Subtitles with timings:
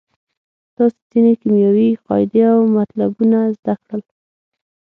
[0.75, 4.01] تاسې ځینې کیمیاوي قاعدې او مطلبونه زده کړل.